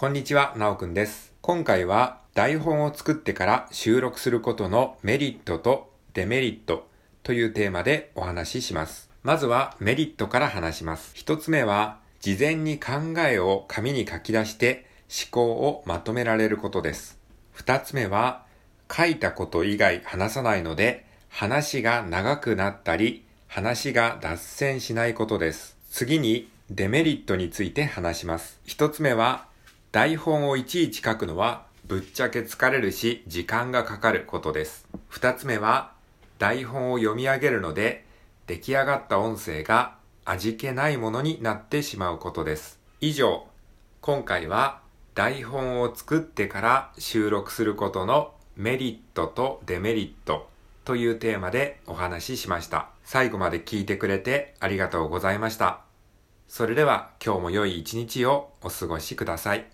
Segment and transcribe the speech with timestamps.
[0.00, 1.34] こんにちは、なおくんです。
[1.42, 6.88] 今回は台本を作ってから収録することのメリットとデメリット
[7.22, 9.10] というテーマでお話しします。
[9.22, 11.10] まずはメリットから話します。
[11.12, 17.18] 一つ目は事前に考えを紙に書き出して思考をまとめられることです。
[17.52, 18.46] 二つ目は
[18.90, 25.76] 書いたこと以外話さないので話が長くなったり話が脱線しないことです。
[25.90, 28.60] 次にデメリットについて話します。
[28.64, 29.49] 一つ目は
[29.92, 34.86] 台本をいちいち書くのはぶっちゃけ疲れるし時間がかかることです。
[35.08, 35.90] 二つ目は
[36.38, 38.04] 台本を読み上げるので
[38.46, 42.78] 出来上がった音声が味気ないものになってしまうことです。
[43.00, 43.48] 以上、
[44.00, 44.80] 今回は
[45.16, 50.48] 台本を作ってから収録することのメリットとデメリット
[50.84, 52.90] というテーマでお話ししました。
[53.02, 55.80] 最後まで聞いてくれてありがとうございました。
[56.46, 59.70] それでは今日も良い一日をお過ごしください。